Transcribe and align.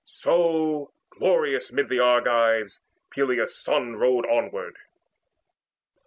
So 0.07 0.91
glorious, 1.11 1.71
mid 1.71 1.87
the 1.87 1.99
Argives 1.99 2.79
Peleus' 3.11 3.55
son 3.61 3.95
Rode 3.97 4.25
onward. 4.25 4.75